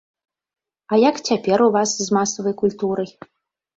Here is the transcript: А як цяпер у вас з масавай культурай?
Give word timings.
А 0.91 0.99
як 1.09 1.15
цяпер 1.29 1.63
у 1.67 1.69
вас 1.77 1.91
з 2.07 2.19
масавай 2.21 2.59
культурай? 2.63 3.09